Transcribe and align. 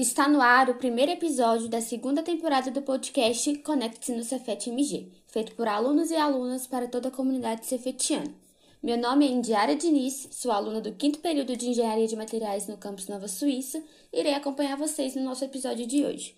está 0.00 0.28
no 0.28 0.40
ar 0.40 0.70
o 0.70 0.76
primeiro 0.76 1.10
episódio 1.10 1.68
da 1.68 1.80
segunda 1.80 2.22
temporada 2.22 2.70
do 2.70 2.80
podcast 2.80 3.52
Conecte-se 3.58 4.12
no 4.12 4.22
Cefet 4.22 4.70
MG, 4.70 5.10
feito 5.26 5.56
por 5.56 5.66
alunos 5.66 6.12
e 6.12 6.16
alunas 6.16 6.68
para 6.68 6.86
toda 6.86 7.08
a 7.08 7.10
comunidade 7.10 7.66
cefetiana. 7.66 8.32
Meu 8.80 8.96
nome 8.96 9.26
é 9.26 9.30
Indiara 9.32 9.74
Diniz, 9.74 10.28
sou 10.30 10.52
aluna 10.52 10.80
do 10.80 10.94
quinto 10.94 11.18
período 11.18 11.56
de 11.56 11.70
Engenharia 11.70 12.06
de 12.06 12.14
Materiais 12.14 12.68
no 12.68 12.76
campus 12.76 13.08
Nova 13.08 13.26
Suíça 13.26 13.82
e 14.12 14.20
irei 14.20 14.34
acompanhar 14.34 14.76
vocês 14.76 15.16
no 15.16 15.24
nosso 15.24 15.44
episódio 15.44 15.84
de 15.84 16.04
hoje. 16.04 16.36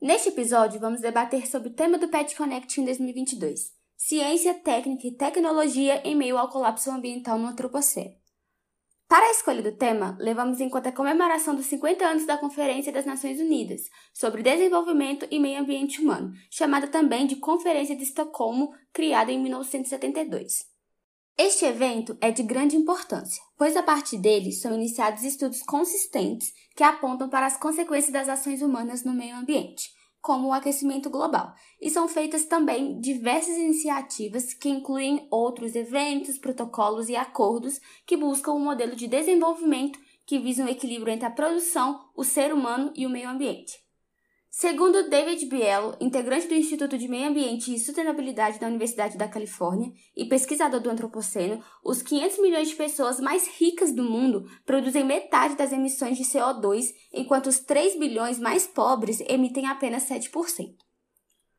Neste 0.00 0.28
episódio, 0.28 0.78
vamos 0.78 1.00
debater 1.00 1.44
sobre 1.48 1.70
o 1.70 1.74
tema 1.74 1.98
do 1.98 2.06
Pet 2.06 2.36
Connect 2.36 2.80
em 2.80 2.84
2022: 2.84 3.72
Ciência, 3.96 4.54
Técnica 4.54 5.08
e 5.08 5.10
Tecnologia 5.10 6.00
em 6.06 6.14
meio 6.14 6.38
ao 6.38 6.48
colapso 6.48 6.88
ambiental 6.88 7.36
no 7.36 7.48
Antropoceno. 7.48 8.14
Para 9.08 9.24
a 9.24 9.30
escolha 9.30 9.62
do 9.62 9.72
tema, 9.72 10.18
levamos 10.20 10.60
em 10.60 10.68
conta 10.68 10.90
a 10.90 10.92
comemoração 10.92 11.54
dos 11.54 11.64
50 11.64 12.04
anos 12.04 12.26
da 12.26 12.36
Conferência 12.36 12.92
das 12.92 13.06
Nações 13.06 13.40
Unidas 13.40 13.88
sobre 14.12 14.42
Desenvolvimento 14.42 15.26
e 15.30 15.40
Meio 15.40 15.62
Ambiente 15.62 15.98
Humano, 15.98 16.34
chamada 16.50 16.86
também 16.86 17.26
de 17.26 17.36
Conferência 17.36 17.96
de 17.96 18.02
Estocolmo, 18.02 18.70
criada 18.92 19.32
em 19.32 19.40
1972. 19.40 20.66
Este 21.38 21.64
evento 21.64 22.18
é 22.20 22.30
de 22.30 22.42
grande 22.42 22.76
importância, 22.76 23.42
pois 23.56 23.78
a 23.78 23.82
partir 23.82 24.18
dele 24.18 24.52
são 24.52 24.74
iniciados 24.74 25.22
estudos 25.22 25.62
consistentes 25.62 26.52
que 26.76 26.82
apontam 26.82 27.30
para 27.30 27.46
as 27.46 27.56
consequências 27.56 28.12
das 28.12 28.28
ações 28.28 28.60
humanas 28.60 29.04
no 29.04 29.14
meio 29.14 29.36
ambiente, 29.36 29.88
como 30.20 30.48
o 30.48 30.52
aquecimento 30.52 31.08
global, 31.08 31.54
e 31.80 31.88
são 31.88 32.08
feitas 32.08 32.44
também 32.44 33.00
diversas 33.00 33.56
iniciativas 33.56 34.52
que 34.52 34.68
incluem 34.68 35.26
outros 35.30 35.74
eventos, 35.74 36.38
protocolos 36.38 37.08
e 37.08 37.16
acordos 37.16 37.80
que 38.04 38.16
buscam 38.16 38.52
um 38.52 38.64
modelo 38.64 38.94
de 38.94 39.06
desenvolvimento 39.06 39.98
que 40.26 40.38
visa 40.38 40.62
um 40.62 40.68
equilíbrio 40.68 41.12
entre 41.12 41.26
a 41.26 41.30
produção, 41.30 42.10
o 42.14 42.22
ser 42.22 42.52
humano 42.52 42.92
e 42.94 43.06
o 43.06 43.10
meio 43.10 43.30
ambiente. 43.30 43.87
Segundo 44.50 45.08
David 45.10 45.44
Bielo, 45.46 45.94
integrante 46.00 46.48
do 46.48 46.54
Instituto 46.54 46.96
de 46.96 47.06
Meio 47.06 47.28
Ambiente 47.28 47.72
e 47.72 47.78
Sustentabilidade 47.78 48.58
da 48.58 48.66
Universidade 48.66 49.18
da 49.18 49.28
Califórnia 49.28 49.92
e 50.16 50.24
pesquisador 50.24 50.80
do 50.80 50.88
Antropoceno, 50.90 51.62
os 51.84 52.00
500 52.00 52.38
milhões 52.38 52.68
de 52.68 52.74
pessoas 52.74 53.20
mais 53.20 53.46
ricas 53.46 53.94
do 53.94 54.02
mundo 54.02 54.50
produzem 54.64 55.04
metade 55.04 55.54
das 55.54 55.70
emissões 55.70 56.16
de 56.16 56.24
CO2, 56.24 56.94
enquanto 57.12 57.48
os 57.48 57.60
3 57.60 57.98
bilhões 57.98 58.38
mais 58.38 58.66
pobres 58.66 59.20
emitem 59.28 59.66
apenas 59.66 60.08
7%. 60.08 60.74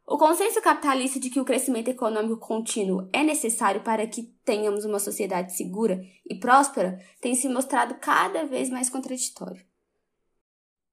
O 0.05 0.17
consenso 0.17 0.59
capitalista 0.59 1.19
de 1.19 1.29
que 1.29 1.39
o 1.39 1.45
crescimento 1.45 1.89
econômico 1.89 2.39
contínuo 2.39 3.07
é 3.13 3.23
necessário 3.23 3.81
para 3.83 4.07
que 4.07 4.23
tenhamos 4.43 4.83
uma 4.83 4.97
sociedade 4.97 5.55
segura 5.55 6.01
e 6.27 6.39
próspera 6.39 6.97
tem 7.21 7.35
se 7.35 7.47
mostrado 7.47 7.99
cada 8.01 8.45
vez 8.45 8.71
mais 8.71 8.89
contraditório. 8.89 9.68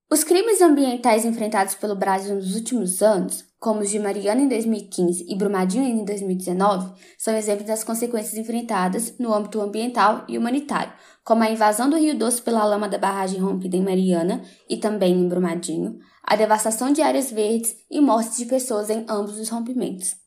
Os 0.09 0.23
crimes 0.23 0.61
ambientais 0.61 1.25
enfrentados 1.25 1.75
pelo 1.75 1.97
Brasil 1.97 2.37
nos 2.37 2.55
últimos 2.55 3.03
anos, 3.03 3.45
como 3.59 3.81
os 3.81 3.91
de 3.91 3.99
Mariana 3.99 4.41
em 4.41 4.47
2015 4.47 5.27
e 5.29 5.35
Brumadinho 5.35 5.83
em 5.83 6.05
2019, 6.05 6.93
são 7.19 7.35
exemplos 7.35 7.67
das 7.67 7.83
consequências 7.83 8.37
enfrentadas 8.37 9.19
no 9.19 9.35
âmbito 9.35 9.61
ambiental 9.61 10.25
e 10.29 10.39
humanitário, 10.39 10.93
como 11.25 11.43
a 11.43 11.51
invasão 11.51 11.91
do 11.91 11.97
Rio 11.97 12.17
Doce 12.17 12.41
pela 12.41 12.65
lama 12.65 12.89
da 12.89 12.99
barragem 12.99 13.41
rompida 13.41 13.77
em 13.77 13.83
Mariana 13.83 14.43
e 14.71 14.77
também 14.77 15.13
em 15.13 15.29
Brumadinho, 15.29 15.99
a 16.23 16.37
devastação 16.37 16.93
de 16.93 17.03
áreas 17.03 17.33
verdes 17.33 17.75
e 17.91 18.01
mortes 18.01 18.37
de 18.37 18.47
pessoas 18.47 18.89
em 18.89 19.05
ambos 19.09 19.37
os 19.41 19.49
rompimentos. 19.49 20.26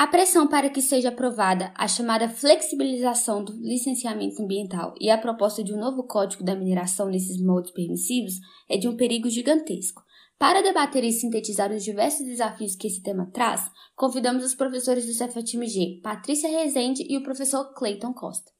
A 0.00 0.06
pressão 0.06 0.48
para 0.48 0.70
que 0.70 0.80
seja 0.80 1.10
aprovada 1.10 1.74
a 1.76 1.86
chamada 1.86 2.26
flexibilização 2.26 3.44
do 3.44 3.52
licenciamento 3.52 4.42
ambiental 4.42 4.94
e 4.98 5.10
a 5.10 5.18
proposta 5.18 5.62
de 5.62 5.74
um 5.74 5.78
novo 5.78 6.04
código 6.04 6.42
da 6.42 6.56
mineração 6.56 7.10
nesses 7.10 7.38
moldes 7.38 7.70
permissivos 7.70 8.32
é 8.66 8.78
de 8.78 8.88
um 8.88 8.96
perigo 8.96 9.28
gigantesco. 9.28 10.02
Para 10.38 10.62
debater 10.62 11.04
e 11.04 11.12
sintetizar 11.12 11.70
os 11.70 11.84
diversos 11.84 12.24
desafios 12.24 12.74
que 12.74 12.86
esse 12.86 13.02
tema 13.02 13.30
traz, 13.30 13.70
convidamos 13.94 14.42
os 14.42 14.54
professores 14.54 15.04
do 15.04 15.12
CFTMG, 15.12 16.00
Patrícia 16.02 16.48
Rezende 16.48 17.06
e 17.06 17.18
o 17.18 17.22
professor 17.22 17.74
Clayton 17.74 18.14
Costa. 18.14 18.50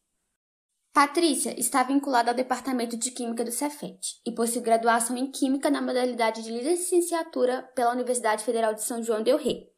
Patrícia 0.93 1.59
está 1.59 1.83
vinculada 1.83 2.33
ao 2.33 2.37
Departamento 2.37 2.99
de 2.99 3.13
Química 3.13 3.47
do 3.47 3.51
Cefet 3.51 4.21
e 4.27 4.35
possui 4.35 4.61
graduação 4.61 5.17
em 5.17 5.31
Química 5.31 5.71
na 5.71 5.81
modalidade 5.81 6.43
de 6.43 6.51
licenciatura 6.51 7.63
pela 7.75 7.95
Universidade 7.95 8.45
Federal 8.45 8.75
de 8.75 8.85
São 8.85 9.03
João 9.03 9.23
del 9.23 9.39
Rei 9.39 9.70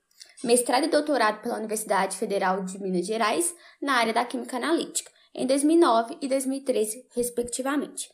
mestrado 0.45 0.85
e 0.85 0.89
doutorado 0.89 1.41
pela 1.43 1.57
Universidade 1.57 2.17
Federal 2.17 2.65
de 2.65 2.81
Minas 2.81 3.07
Gerais 3.07 3.55
na 3.81 3.95
área 3.95 4.13
da 4.13 4.25
Química 4.25 4.57
Analítica, 4.57 5.11
em 5.35 5.47
2009 5.47 6.19
e 6.21 6.29
2013, 6.29 7.07
respectivamente. 7.15 8.11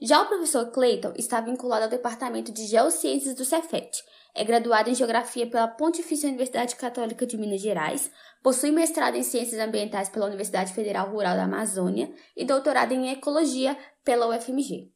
Já 0.00 0.20
o 0.22 0.26
professor 0.26 0.72
Clayton 0.72 1.12
está 1.16 1.40
vinculado 1.40 1.84
ao 1.84 1.90
Departamento 1.90 2.52
de 2.52 2.66
Geociências 2.66 3.34
do 3.34 3.44
Cefet, 3.44 4.02
é 4.34 4.44
graduado 4.44 4.88
em 4.88 4.94
Geografia 4.94 5.46
pela 5.46 5.68
Pontifícia 5.68 6.28
Universidade 6.28 6.74
Católica 6.76 7.26
de 7.26 7.36
Minas 7.36 7.60
Gerais, 7.60 8.10
possui 8.42 8.70
mestrado 8.70 9.14
em 9.14 9.22
Ciências 9.22 9.60
Ambientais 9.60 10.08
pela 10.08 10.26
Universidade 10.26 10.72
Federal 10.72 11.10
Rural 11.10 11.36
da 11.36 11.44
Amazônia 11.44 12.12
e 12.36 12.44
doutorado 12.44 12.92
em 12.92 13.10
Ecologia 13.10 13.76
pela 14.02 14.26
UFMG. 14.26 14.91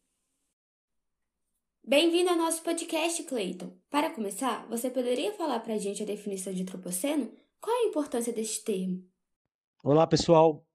Bem-vindo 1.88 2.30
ao 2.30 2.36
nosso 2.36 2.64
podcast, 2.64 3.22
Clayton. 3.22 3.70
Para 3.88 4.12
começar, 4.12 4.66
você 4.66 4.91
poderia 4.91 5.32
falar 5.34 5.60
para 5.60 5.74
a 5.74 5.78
gente 5.78 6.02
a 6.02 6.06
definição 6.06 6.52
de 6.52 6.62
antropoceno? 6.62 7.32
Qual 7.60 7.76
a 7.76 7.88
importância 7.88 8.32
deste 8.32 8.64
termo? 8.64 9.08
Olá, 9.84 10.04
pessoal. 10.04 10.66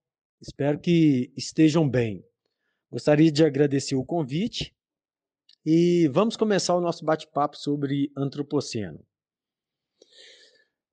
Espero 0.41 0.79
que 0.79 1.29
estejam 1.35 1.87
bem. 1.89 2.23
Gostaria 2.89 3.29
de 3.29 3.43
agradecer 3.43 3.93
o 3.93 4.05
convite 4.05 4.73
e 5.65 6.07
vamos 6.13 6.37
começar 6.37 6.77
o 6.77 6.81
nosso 6.81 7.03
bate-papo 7.03 7.57
sobre 7.57 8.09
antropoceno. 8.15 9.05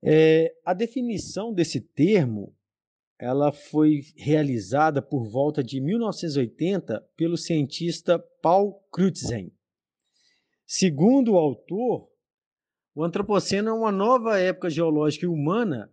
É, 0.03 0.53
a 0.65 0.73
definição 0.73 1.53
desse 1.53 1.79
termo 1.79 2.53
ela 3.17 3.53
foi 3.53 4.01
realizada 4.17 5.01
por 5.01 5.29
volta 5.29 5.63
de 5.63 5.79
1980 5.79 7.07
pelo 7.15 7.37
cientista 7.37 8.19
Paul 8.41 8.81
Crutzen 8.91 9.49
Segundo 10.71 11.31
o 11.31 11.37
autor, 11.39 12.07
o 12.93 13.03
Antropoceno 13.03 13.69
é 13.69 13.73
uma 13.73 13.91
nova 13.91 14.37
época 14.37 14.69
geológica 14.69 15.25
e 15.25 15.27
humana 15.27 15.91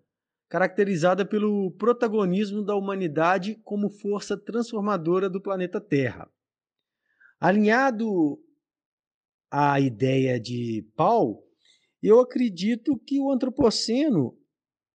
caracterizada 0.50 1.24
pelo 1.24 1.70
protagonismo 1.78 2.62
da 2.62 2.74
humanidade 2.74 3.54
como 3.64 3.88
força 3.88 4.36
transformadora 4.36 5.30
do 5.30 5.40
planeta 5.40 5.80
Terra. 5.80 6.30
Alinhado 7.40 8.38
à 9.50 9.80
ideia 9.80 10.38
de 10.38 10.86
Paul, 10.94 11.42
eu 12.02 12.20
acredito 12.20 12.98
que 12.98 13.18
o 13.18 13.30
Antropoceno 13.30 14.38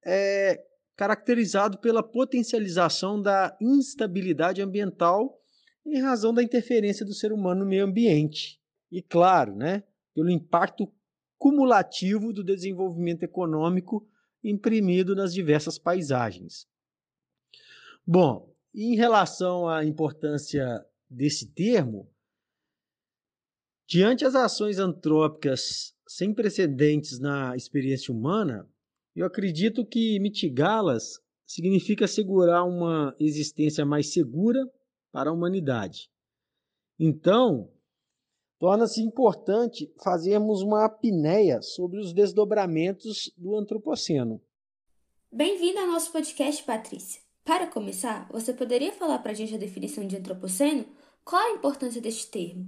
é 0.05 0.63
caracterizado 0.95 1.79
pela 1.79 2.03
potencialização 2.03 3.19
da 3.19 3.57
instabilidade 3.59 4.61
ambiental 4.61 5.41
em 5.83 5.99
razão 5.99 6.31
da 6.31 6.43
interferência 6.43 7.03
do 7.03 7.15
ser 7.15 7.31
humano 7.31 7.61
no 7.61 7.65
meio 7.65 7.83
ambiente 7.83 8.60
e, 8.91 9.01
claro, 9.01 9.55
né, 9.55 9.83
pelo 10.13 10.29
impacto 10.29 10.91
cumulativo 11.37 12.33
do 12.33 12.43
desenvolvimento 12.43 13.23
econômico 13.23 14.07
imprimido 14.43 15.15
nas 15.15 15.33
diversas 15.33 15.77
paisagens. 15.77 16.67
Bom, 18.05 18.53
em 18.73 18.95
relação 18.95 19.67
à 19.67 19.85
importância 19.85 20.85
desse 21.09 21.51
termo, 21.51 22.09
diante 23.87 24.25
as 24.25 24.35
ações 24.35 24.79
antrópicas 24.79 25.95
sem 26.07 26.33
precedentes 26.33 27.19
na 27.19 27.55
experiência 27.55 28.13
humana, 28.13 28.69
eu 29.15 29.25
acredito 29.25 29.85
que 29.85 30.19
mitigá-las 30.19 31.19
significa 31.45 32.05
assegurar 32.05 32.65
uma 32.65 33.15
existência 33.19 33.85
mais 33.85 34.13
segura 34.13 34.59
para 35.11 35.29
a 35.29 35.33
humanidade. 35.33 36.09
Então, 36.97 37.71
torna-se 38.61 39.01
importante 39.01 39.91
fazermos 40.03 40.61
uma 40.61 40.85
apneia 40.85 41.63
sobre 41.63 41.99
os 41.99 42.13
desdobramentos 42.13 43.33
do 43.35 43.55
antropoceno. 43.55 44.39
Bem-vinda 45.31 45.81
ao 45.81 45.87
nosso 45.87 46.11
podcast, 46.11 46.61
Patrícia. 46.61 47.23
Para 47.43 47.65
começar, 47.65 48.29
você 48.31 48.53
poderia 48.53 48.91
falar 48.91 49.17
para 49.17 49.31
a 49.31 49.33
gente 49.33 49.55
a 49.55 49.57
definição 49.57 50.05
de 50.05 50.15
antropoceno? 50.15 50.85
Qual 51.25 51.41
a 51.41 51.55
importância 51.55 51.99
deste 51.99 52.27
termo? 52.27 52.67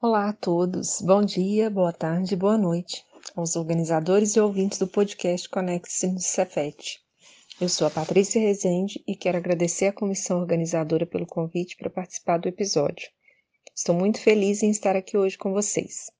Olá 0.00 0.30
a 0.30 0.32
todos, 0.32 1.02
bom 1.02 1.22
dia, 1.22 1.68
boa 1.68 1.92
tarde, 1.92 2.34
boa 2.34 2.56
noite 2.56 3.04
aos 3.36 3.56
organizadores 3.56 4.36
e 4.36 4.40
ouvintes 4.40 4.78
do 4.78 4.88
podcast 4.88 5.50
Conecte-se 5.50 6.06
no 6.06 6.18
Cefet. 6.18 6.98
Eu 7.60 7.68
sou 7.68 7.86
a 7.86 7.90
Patrícia 7.90 8.40
Rezende 8.40 9.04
e 9.06 9.14
quero 9.14 9.36
agradecer 9.36 9.88
à 9.88 9.92
comissão 9.92 10.40
organizadora 10.40 11.04
pelo 11.04 11.26
convite 11.26 11.76
para 11.76 11.90
participar 11.90 12.38
do 12.38 12.48
episódio. 12.48 13.10
Estou 13.78 13.94
muito 13.94 14.20
feliz 14.20 14.60
em 14.64 14.70
estar 14.70 14.96
aqui 14.96 15.16
hoje 15.16 15.38
com 15.38 15.52
vocês. 15.52 16.10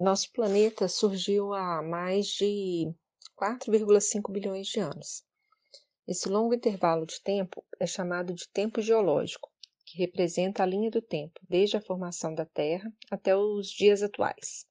Nosso 0.00 0.32
planeta 0.32 0.88
surgiu 0.88 1.52
há 1.52 1.82
mais 1.82 2.28
de 2.28 2.90
4,5 3.38 4.32
bilhões 4.32 4.68
de 4.68 4.80
anos. 4.80 5.22
Esse 6.08 6.30
longo 6.30 6.54
intervalo 6.54 7.04
de 7.04 7.20
tempo 7.20 7.62
é 7.78 7.86
chamado 7.86 8.32
de 8.32 8.48
tempo 8.48 8.80
geológico, 8.80 9.52
que 9.84 9.98
representa 9.98 10.62
a 10.62 10.66
linha 10.66 10.90
do 10.90 11.02
tempo, 11.02 11.38
desde 11.46 11.76
a 11.76 11.80
formação 11.82 12.34
da 12.34 12.46
Terra 12.46 12.90
até 13.10 13.36
os 13.36 13.68
dias 13.68 14.02
atuais. 14.02 14.66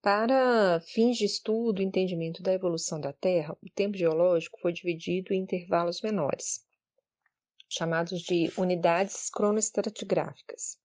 Para 0.00 0.80
fins 0.86 1.16
de 1.16 1.24
estudo 1.24 1.82
e 1.82 1.84
entendimento 1.84 2.44
da 2.44 2.52
evolução 2.52 3.00
da 3.00 3.12
Terra, 3.12 3.58
o 3.60 3.68
tempo 3.70 3.98
geológico 3.98 4.60
foi 4.60 4.72
dividido 4.72 5.34
em 5.34 5.42
intervalos 5.42 6.00
menores, 6.00 6.64
chamados 7.68 8.22
de 8.22 8.52
unidades 8.56 9.28
cronoestratigráficas, 9.30 10.78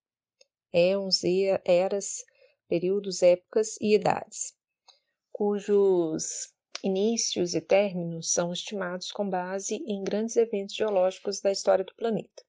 éons, 0.74 1.22
eras, 1.66 2.24
períodos, 2.68 3.24
épocas 3.24 3.78
e 3.82 3.96
idades, 3.96 4.56
cujos 5.32 6.54
inícios 6.84 7.56
e 7.56 7.62
términos 7.62 8.32
são 8.32 8.54
estimados 8.54 9.12
com 9.12 9.30
base 9.30 9.76
em 9.86 10.04
grandes 10.04 10.38
eventos 10.38 10.76
geológicos 10.76 11.42
da 11.42 11.52
história 11.52 11.84
do 11.84 11.96
planeta. 11.96 12.44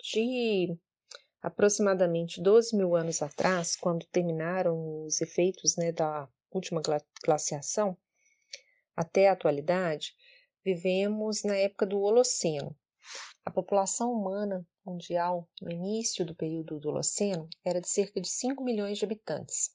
De 0.00 0.78
aproximadamente 1.42 2.40
12 2.40 2.76
mil 2.76 2.96
anos 2.96 3.22
atrás, 3.22 3.76
quando 3.76 4.06
terminaram 4.06 5.04
os 5.04 5.20
efeitos 5.20 5.76
né, 5.76 5.92
da 5.92 6.28
última 6.50 6.80
glaciação, 7.24 7.96
até 8.96 9.28
a 9.28 9.32
atualidade, 9.32 10.16
vivemos 10.64 11.44
na 11.44 11.56
época 11.56 11.86
do 11.86 12.00
Holoceno. 12.00 12.76
A 13.44 13.50
população 13.50 14.12
humana 14.12 14.66
mundial 14.84 15.48
no 15.60 15.70
início 15.70 16.24
do 16.24 16.34
período 16.34 16.78
do 16.78 16.88
Holoceno 16.88 17.48
era 17.64 17.80
de 17.80 17.88
cerca 17.88 18.20
de 18.20 18.28
5 18.28 18.62
milhões 18.62 18.98
de 18.98 19.04
habitantes. 19.04 19.70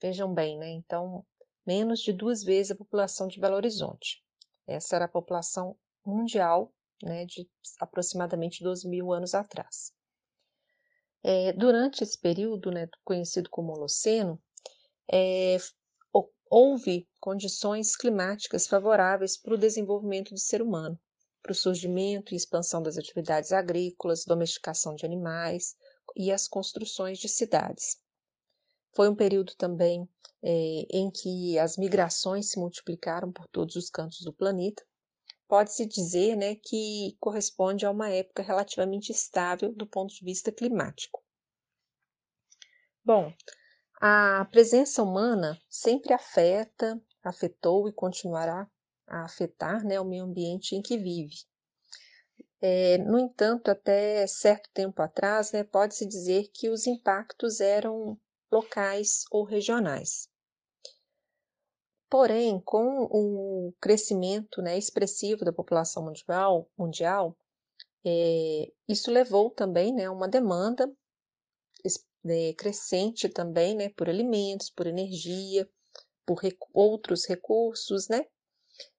Vejam 0.00 0.32
bem, 0.32 0.58
né? 0.58 0.68
Então, 0.70 1.24
menos 1.66 2.00
de 2.00 2.12
duas 2.12 2.42
vezes 2.42 2.72
a 2.72 2.76
população 2.76 3.26
de 3.26 3.40
Belo 3.40 3.56
Horizonte. 3.56 4.22
Essa 4.66 4.96
era 4.96 5.04
a 5.06 5.08
população 5.08 5.76
mundial 6.04 6.72
né, 7.02 7.24
de 7.26 7.48
aproximadamente 7.80 8.62
12 8.62 8.88
mil 8.88 9.12
anos 9.12 9.34
atrás. 9.34 9.92
É, 11.22 11.52
durante 11.52 12.02
esse 12.02 12.18
período, 12.18 12.70
né, 12.70 12.88
conhecido 13.04 13.50
como 13.50 13.72
Holoceno, 13.72 14.40
é, 15.10 15.56
houve 16.50 17.08
condições 17.20 17.96
climáticas 17.96 18.66
favoráveis 18.66 19.36
para 19.36 19.54
o 19.54 19.58
desenvolvimento 19.58 20.32
do 20.32 20.38
ser 20.38 20.62
humano, 20.62 20.98
para 21.46 21.52
o 21.52 21.54
surgimento 21.54 22.34
e 22.34 22.36
expansão 22.36 22.82
das 22.82 22.98
atividades 22.98 23.52
agrícolas, 23.52 24.24
domesticação 24.24 24.96
de 24.96 25.06
animais 25.06 25.76
e 26.16 26.32
as 26.32 26.48
construções 26.48 27.18
de 27.20 27.28
cidades. 27.28 28.00
Foi 28.96 29.08
um 29.08 29.14
período 29.14 29.54
também 29.54 30.08
é, 30.42 30.50
em 30.90 31.08
que 31.08 31.56
as 31.56 31.76
migrações 31.76 32.50
se 32.50 32.58
multiplicaram 32.58 33.30
por 33.30 33.46
todos 33.46 33.76
os 33.76 33.88
cantos 33.88 34.22
do 34.22 34.32
planeta. 34.32 34.84
Pode-se 35.46 35.86
dizer 35.86 36.34
né, 36.34 36.56
que 36.56 37.16
corresponde 37.20 37.86
a 37.86 37.92
uma 37.92 38.10
época 38.10 38.42
relativamente 38.42 39.12
estável 39.12 39.72
do 39.72 39.86
ponto 39.86 40.12
de 40.12 40.24
vista 40.24 40.50
climático. 40.50 41.22
Bom, 43.04 43.32
a 44.00 44.44
presença 44.50 45.00
humana 45.00 45.56
sempre 45.70 46.12
afeta, 46.12 47.00
afetou 47.22 47.88
e 47.88 47.92
continuará 47.92 48.68
a 49.06 49.24
afetar 49.24 49.84
né, 49.84 50.00
o 50.00 50.04
meio 50.04 50.24
ambiente 50.24 50.74
em 50.74 50.82
que 50.82 50.96
vive. 50.96 51.36
É, 52.60 52.98
no 52.98 53.18
entanto, 53.18 53.70
até 53.70 54.26
certo 54.26 54.70
tempo 54.72 55.00
atrás, 55.02 55.52
né, 55.52 55.62
pode-se 55.62 56.06
dizer 56.06 56.50
que 56.52 56.68
os 56.68 56.86
impactos 56.86 57.60
eram 57.60 58.18
locais 58.50 59.24
ou 59.30 59.44
regionais. 59.44 60.28
Porém, 62.08 62.60
com 62.60 63.04
o 63.10 63.72
crescimento 63.80 64.62
né, 64.62 64.78
expressivo 64.78 65.44
da 65.44 65.52
população 65.52 66.04
mundial, 66.04 66.70
mundial 66.78 67.36
é, 68.04 68.72
isso 68.88 69.10
levou 69.10 69.50
também 69.50 69.92
né, 69.92 70.04
a 70.04 70.12
uma 70.12 70.28
demanda 70.28 70.88
é, 72.28 72.52
crescente 72.54 73.28
também 73.28 73.74
né, 73.74 73.88
por 73.90 74.08
alimentos, 74.08 74.70
por 74.70 74.86
energia, 74.86 75.68
por 76.24 76.40
outros 76.72 77.26
recursos, 77.26 78.08
né? 78.08 78.24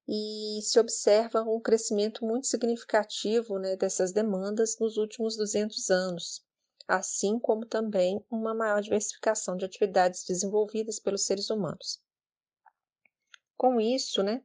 E 0.06 0.60
se 0.62 0.78
observa 0.80 1.42
um 1.42 1.60
crescimento 1.60 2.24
muito 2.24 2.46
significativo 2.46 3.58
né, 3.58 3.76
dessas 3.76 4.12
demandas 4.12 4.78
nos 4.78 4.96
últimos 4.96 5.36
200 5.36 5.90
anos, 5.90 6.42
assim 6.86 7.38
como 7.38 7.66
também 7.66 8.24
uma 8.30 8.54
maior 8.54 8.80
diversificação 8.80 9.56
de 9.56 9.66
atividades 9.66 10.24
desenvolvidas 10.24 10.98
pelos 10.98 11.26
seres 11.26 11.50
humanos. 11.50 12.00
Com 13.56 13.80
isso, 13.80 14.22
né, 14.22 14.42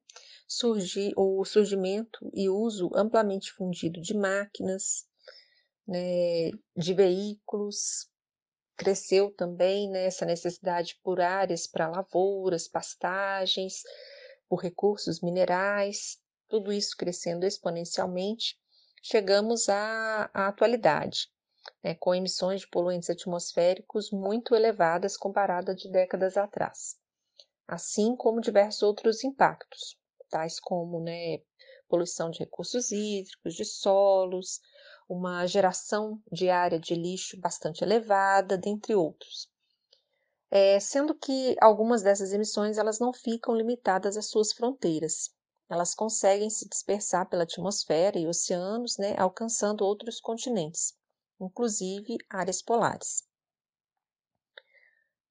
surgi, 0.48 1.14
o 1.16 1.46
surgimento 1.46 2.30
e 2.34 2.50
uso 2.50 2.90
amplamente 2.94 3.54
fundido 3.54 4.02
de 4.02 4.14
máquinas, 4.14 5.06
né, 5.88 6.52
de 6.76 6.94
veículos, 6.94 8.10
cresceu 8.76 9.32
também 9.32 9.90
né, 9.90 10.06
essa 10.06 10.26
necessidade 10.26 11.00
por 11.04 11.22
áreas 11.22 11.68
para 11.68 11.88
lavouras, 11.90 12.68
pastagens, 12.68 13.84
por 14.54 14.62
recursos 14.62 15.20
minerais, 15.20 16.20
tudo 16.48 16.72
isso 16.72 16.96
crescendo 16.96 17.44
exponencialmente, 17.44 18.56
chegamos 19.02 19.68
à, 19.68 20.30
à 20.32 20.48
atualidade, 20.48 21.28
né, 21.84 21.96
com 21.96 22.14
emissões 22.14 22.62
de 22.62 22.68
poluentes 22.68 23.10
atmosféricos 23.10 24.12
muito 24.12 24.54
elevadas 24.54 25.18
comparada 25.18 25.74
de 25.74 25.90
décadas 25.90 26.38
atrás 26.38 27.02
assim 27.68 28.16
como 28.16 28.42
diversos 28.42 28.84
outros 28.84 29.24
impactos, 29.24 29.98
tais 30.30 30.60
como 30.60 31.00
né, 31.00 31.40
poluição 31.88 32.30
de 32.30 32.38
recursos 32.38 32.92
hídricos, 32.92 33.56
de 33.56 33.66
solos, 33.66 34.60
uma 35.10 35.48
geração 35.48 36.22
diária 36.32 36.80
de 36.80 36.94
lixo 36.94 37.40
bastante 37.40 37.84
elevada, 37.84 38.56
dentre 38.56 38.94
outros. 38.94 39.50
É, 40.56 40.80
sendo 40.80 41.16
que 41.16 41.56
algumas 41.60 42.04
dessas 42.04 42.32
emissões 42.32 42.78
elas 42.78 43.00
não 43.00 43.12
ficam 43.12 43.56
limitadas 43.56 44.16
às 44.16 44.28
suas 44.28 44.54
fronteiras. 44.54 45.32
Elas 45.68 45.96
conseguem 45.96 46.48
se 46.48 46.70
dispersar 46.70 47.28
pela 47.28 47.42
atmosfera 47.42 48.20
e 48.20 48.28
oceanos, 48.28 48.96
né, 49.00 49.16
alcançando 49.18 49.84
outros 49.84 50.20
continentes, 50.20 50.94
inclusive 51.42 52.18
áreas 52.30 52.62
polares. 52.62 53.24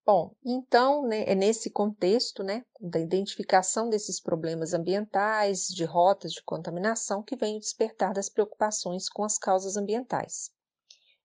Bom, 0.04 0.34
então, 0.44 1.06
né, 1.06 1.22
é 1.28 1.36
nesse 1.36 1.70
contexto 1.70 2.42
né, 2.42 2.64
da 2.80 2.98
identificação 2.98 3.88
desses 3.88 4.20
problemas 4.20 4.74
ambientais, 4.74 5.68
de 5.68 5.84
rotas 5.84 6.32
de 6.32 6.42
contaminação, 6.42 7.22
que 7.22 7.36
vem 7.36 7.58
o 7.58 7.60
despertar 7.60 8.12
das 8.12 8.28
preocupações 8.28 9.08
com 9.08 9.22
as 9.22 9.38
causas 9.38 9.76
ambientais. 9.76 10.50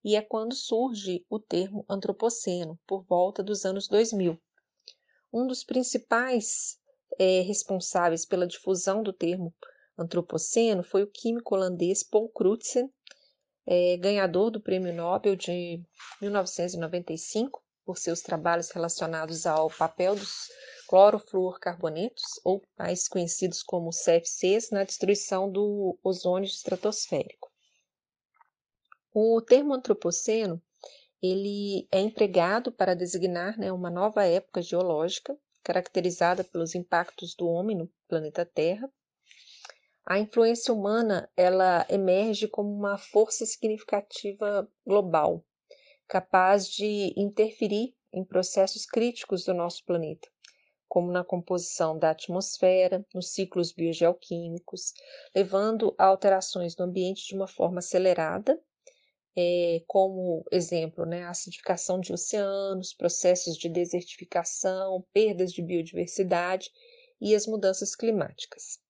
E 0.04 0.16
é 0.16 0.22
quando 0.22 0.54
surge 0.54 1.24
o 1.28 1.38
termo 1.38 1.84
antropoceno, 1.88 2.78
por 2.86 3.04
volta 3.04 3.42
dos 3.42 3.64
anos 3.64 3.88
2000. 3.88 4.40
Um 5.32 5.46
dos 5.46 5.64
principais 5.64 6.78
é, 7.18 7.40
responsáveis 7.40 8.24
pela 8.24 8.46
difusão 8.46 9.02
do 9.02 9.12
termo 9.12 9.54
antropoceno 9.98 10.82
foi 10.82 11.02
o 11.02 11.10
químico 11.10 11.54
holandês 11.54 12.02
Paul 12.02 12.28
Crutzen, 12.30 12.88
é, 13.66 13.96
ganhador 13.98 14.50
do 14.50 14.60
Prêmio 14.60 14.94
Nobel 14.94 15.36
de 15.36 15.82
1995 16.22 17.62
por 17.84 17.98
seus 17.98 18.20
trabalhos 18.20 18.70
relacionados 18.70 19.46
ao 19.46 19.68
papel 19.70 20.14
dos 20.14 20.48
clorofluorcarbonetos, 20.88 22.40
ou 22.44 22.62
mais 22.78 23.06
conhecidos 23.08 23.62
como 23.62 23.90
CFCs, 23.90 24.70
na 24.70 24.84
destruição 24.84 25.50
do 25.50 25.98
ozônio 26.02 26.46
estratosférico. 26.46 27.47
O 29.20 29.42
termo 29.42 29.74
antropoceno 29.74 30.62
ele 31.20 31.88
é 31.90 31.98
empregado 31.98 32.70
para 32.70 32.94
designar 32.94 33.58
né, 33.58 33.72
uma 33.72 33.90
nova 33.90 34.24
época 34.24 34.62
geológica, 34.62 35.36
caracterizada 35.60 36.44
pelos 36.44 36.76
impactos 36.76 37.34
do 37.34 37.48
homem 37.48 37.76
no 37.76 37.90
planeta 38.06 38.46
Terra. 38.46 38.88
A 40.06 40.20
influência 40.20 40.72
humana 40.72 41.28
ela 41.36 41.84
emerge 41.90 42.46
como 42.46 42.72
uma 42.72 42.96
força 42.96 43.44
significativa 43.44 44.70
global, 44.86 45.44
capaz 46.06 46.68
de 46.68 47.12
interferir 47.16 47.96
em 48.12 48.24
processos 48.24 48.86
críticos 48.86 49.44
do 49.44 49.52
nosso 49.52 49.84
planeta, 49.84 50.28
como 50.86 51.10
na 51.10 51.24
composição 51.24 51.98
da 51.98 52.10
atmosfera, 52.10 53.04
nos 53.12 53.32
ciclos 53.32 53.72
biogeoquímicos, 53.72 54.92
levando 55.34 55.92
a 55.98 56.04
alterações 56.04 56.76
no 56.76 56.84
ambiente 56.84 57.26
de 57.26 57.34
uma 57.34 57.48
forma 57.48 57.80
acelerada, 57.80 58.56
é, 59.40 59.84
como 59.86 60.44
exemplo, 60.50 61.06
né, 61.06 61.22
acidificação 61.22 62.00
de 62.00 62.12
oceanos, 62.12 62.92
processos 62.92 63.56
de 63.56 63.68
desertificação, 63.68 65.06
perdas 65.12 65.52
de 65.52 65.62
biodiversidade 65.62 66.72
e 67.20 67.36
as 67.36 67.46
mudanças 67.46 67.94
climáticas. 67.94 68.80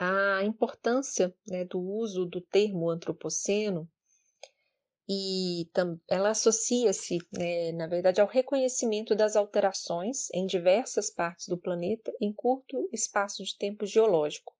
A 0.00 0.42
importância 0.42 1.32
né, 1.46 1.64
do 1.64 1.78
uso 1.80 2.26
do 2.26 2.40
termo 2.40 2.90
antropoceno 2.90 3.88
e 5.08 5.70
ela 6.08 6.30
associa-se, 6.30 7.18
né, 7.32 7.70
na 7.70 7.86
verdade, 7.86 8.20
ao 8.20 8.26
reconhecimento 8.26 9.14
das 9.14 9.36
alterações 9.36 10.28
em 10.34 10.44
diversas 10.44 11.08
partes 11.08 11.46
do 11.46 11.56
planeta 11.56 12.12
em 12.20 12.32
curto 12.32 12.88
espaço 12.92 13.44
de 13.44 13.56
tempo 13.56 13.86
geológico, 13.86 14.56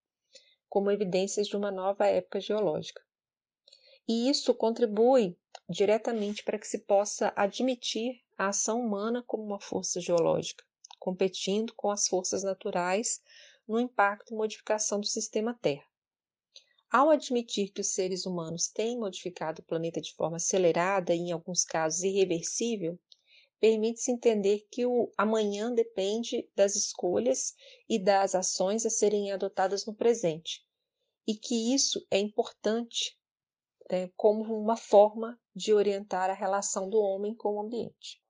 como 0.68 0.92
evidências 0.92 1.48
de 1.48 1.56
uma 1.56 1.72
nova 1.72 2.06
época 2.06 2.40
geológica. 2.40 3.02
E 4.06 4.28
isso 4.28 4.54
contribui 4.54 5.36
diretamente 5.68 6.44
para 6.44 6.58
que 6.58 6.66
se 6.66 6.80
possa 6.80 7.32
admitir 7.34 8.20
a 8.36 8.48
ação 8.48 8.80
humana 8.80 9.22
como 9.26 9.42
uma 9.42 9.60
força 9.60 10.00
geológica, 10.00 10.62
competindo 10.98 11.72
com 11.74 11.90
as 11.90 12.06
forças 12.06 12.42
naturais 12.42 13.22
no 13.66 13.80
impacto 13.80 14.34
e 14.34 14.36
modificação 14.36 15.00
do 15.00 15.06
sistema 15.06 15.58
Terra. 15.60 15.86
Ao 16.90 17.10
admitir 17.10 17.72
que 17.72 17.80
os 17.80 17.94
seres 17.94 18.26
humanos 18.26 18.68
têm 18.68 18.98
modificado 18.98 19.62
o 19.62 19.64
planeta 19.64 20.00
de 20.00 20.14
forma 20.14 20.36
acelerada 20.36 21.14
e, 21.14 21.18
em 21.18 21.32
alguns 21.32 21.64
casos, 21.64 22.02
irreversível, 22.02 22.98
permite-se 23.58 24.12
entender 24.12 24.66
que 24.70 24.84
o 24.84 25.10
amanhã 25.16 25.72
depende 25.72 26.48
das 26.54 26.76
escolhas 26.76 27.54
e 27.88 27.98
das 27.98 28.34
ações 28.34 28.84
a 28.84 28.90
serem 28.90 29.32
adotadas 29.32 29.86
no 29.86 29.94
presente, 29.94 30.62
e 31.26 31.34
que 31.34 31.74
isso 31.74 32.06
é 32.10 32.18
importante 32.18 33.18
né, 33.90 34.10
como 34.16 34.42
uma 34.58 34.76
forma 34.76 35.38
de 35.54 35.72
orientar 35.72 36.30
a 36.30 36.34
relação 36.34 36.88
do 36.88 36.98
homem 36.98 37.34
com 37.34 37.56
o 37.56 37.60
ambiente. 37.60 38.22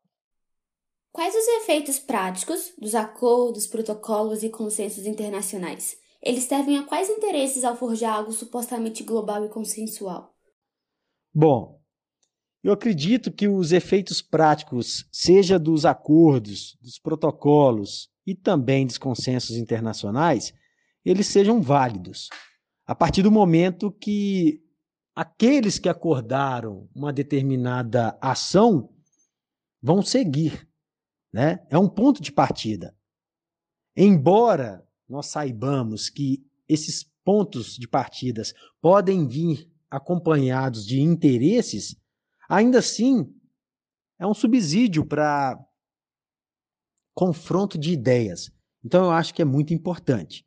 Quais 1.12 1.34
os 1.34 1.46
efeitos 1.62 1.98
práticos 1.98 2.72
dos 2.76 2.94
acordos, 2.94 3.66
protocolos 3.66 4.42
e 4.42 4.50
consensos 4.50 5.06
internacionais? 5.06 5.96
Eles 6.20 6.44
servem 6.44 6.78
a 6.78 6.82
quais 6.84 7.08
interesses 7.08 7.62
ao 7.62 7.76
forjar 7.76 8.16
algo 8.16 8.32
supostamente 8.32 9.04
global 9.04 9.44
e 9.44 9.48
consensual? 9.48 10.34
Bom, 11.32 11.80
eu 12.64 12.72
acredito 12.72 13.30
que 13.30 13.46
os 13.46 13.72
efeitos 13.72 14.22
práticos, 14.22 15.06
seja 15.12 15.58
dos 15.58 15.84
acordos, 15.84 16.78
dos 16.80 16.98
protocolos 16.98 18.08
e 18.26 18.34
também 18.34 18.86
dos 18.86 18.96
consensos 18.96 19.56
internacionais, 19.56 20.52
eles 21.04 21.26
sejam 21.26 21.60
válidos. 21.60 22.28
A 22.86 22.94
partir 22.94 23.22
do 23.22 23.30
momento 23.30 23.92
que 23.92 24.63
aqueles 25.14 25.78
que 25.78 25.88
acordaram 25.88 26.88
uma 26.94 27.12
determinada 27.12 28.18
ação 28.20 28.92
vão 29.80 30.02
seguir. 30.02 30.68
Né? 31.32 31.64
É 31.70 31.78
um 31.78 31.88
ponto 31.88 32.22
de 32.22 32.32
partida. 32.32 32.96
Embora 33.96 34.86
nós 35.08 35.26
saibamos 35.26 36.08
que 36.08 36.44
esses 36.68 37.04
pontos 37.24 37.76
de 37.76 37.86
partidas 37.86 38.52
podem 38.80 39.26
vir 39.26 39.70
acompanhados 39.90 40.84
de 40.84 41.00
interesses, 41.00 41.96
ainda 42.48 42.78
assim 42.78 43.32
é 44.18 44.26
um 44.26 44.34
subsídio 44.34 45.04
para 45.04 45.58
confronto 47.14 47.78
de 47.78 47.92
ideias. 47.92 48.50
Então 48.84 49.04
eu 49.04 49.10
acho 49.12 49.32
que 49.32 49.42
é 49.42 49.44
muito 49.44 49.72
importante. 49.72 50.44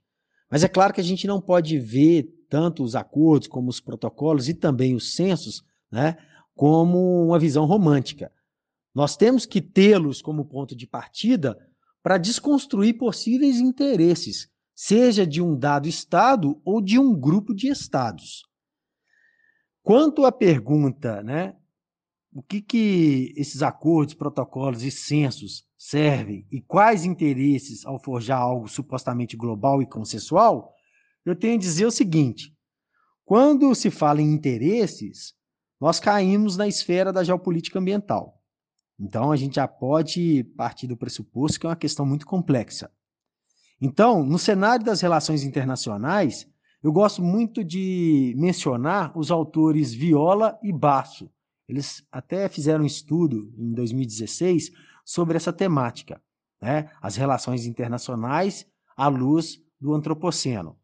Mas 0.49 0.63
é 0.63 0.67
claro 0.67 0.93
que 0.93 1.01
a 1.01 1.03
gente 1.03 1.27
não 1.27 1.41
pode 1.41 1.79
ver 1.79 2.36
tanto 2.49 2.83
os 2.83 2.95
acordos 2.95 3.47
como 3.47 3.69
os 3.69 3.79
protocolos 3.79 4.47
e 4.49 4.53
também 4.53 4.95
os 4.95 5.15
censos, 5.15 5.63
né, 5.91 6.17
como 6.55 7.25
uma 7.25 7.39
visão 7.39 7.65
romântica. 7.65 8.31
Nós 8.93 9.15
temos 9.15 9.45
que 9.45 9.61
tê-los 9.61 10.21
como 10.21 10.45
ponto 10.45 10.75
de 10.75 10.87
partida 10.87 11.57
para 12.01 12.17
desconstruir 12.17 12.97
possíveis 12.97 13.59
interesses 13.59 14.49
seja 14.73 15.25
de 15.25 15.41
um 15.41 15.57
dado 15.57 15.87
Estado 15.87 16.61
ou 16.63 16.79
de 16.79 16.99
um 16.99 17.19
grupo 17.19 17.53
de 17.53 17.67
Estados. 17.67 18.43
Quanto 19.81 20.23
à 20.23 20.31
pergunta, 20.31 21.23
né, 21.23 21.55
o 22.31 22.43
que, 22.43 22.61
que 22.61 23.33
esses 23.35 23.63
acordos, 23.63 24.13
protocolos 24.13 24.83
e 24.83 24.91
censos 24.91 25.65
servem 25.75 26.45
e 26.51 26.61
quais 26.61 27.05
interesses 27.05 27.83
ao 27.85 27.99
forjar 27.99 28.39
algo 28.39 28.67
supostamente 28.67 29.35
global 29.35 29.81
e 29.81 29.87
consensual, 29.87 30.71
eu 31.31 31.35
tenho 31.35 31.55
a 31.55 31.59
dizer 31.59 31.85
o 31.85 31.91
seguinte: 31.91 32.53
quando 33.25 33.73
se 33.75 33.89
fala 33.89 34.21
em 34.21 34.31
interesses, 34.31 35.33
nós 35.79 35.99
caímos 35.99 36.57
na 36.57 36.67
esfera 36.67 37.11
da 37.11 37.23
geopolítica 37.23 37.79
ambiental. 37.79 38.41
Então, 38.99 39.31
a 39.31 39.35
gente 39.35 39.55
já 39.55 39.67
pode 39.67 40.43
partir 40.55 40.87
do 40.87 40.97
pressuposto 40.97 41.59
que 41.59 41.65
é 41.65 41.69
uma 41.69 41.75
questão 41.75 42.05
muito 42.05 42.25
complexa. 42.25 42.91
Então, 43.79 44.25
no 44.25 44.39
cenário 44.39 44.83
das 44.83 45.01
relações 45.01 45.43
internacionais, 45.43 46.47
eu 46.81 46.91
gosto 46.91 47.21
muito 47.21 47.63
de 47.63 48.33
mencionar 48.37 49.15
os 49.17 49.29
autores 49.29 49.93
Viola 49.93 50.57
e 50.63 50.71
Basso. 50.71 51.29
Eles 51.67 52.03
até 52.11 52.47
fizeram 52.47 52.83
um 52.83 52.87
estudo 52.87 53.53
em 53.57 53.73
2016 53.73 54.71
sobre 55.05 55.37
essa 55.37 55.53
temática, 55.53 56.21
né? 56.61 56.89
as 57.01 57.15
relações 57.15 57.65
internacionais 57.65 58.65
à 58.95 59.07
luz 59.07 59.61
do 59.79 59.93
antropoceno. 59.93 60.77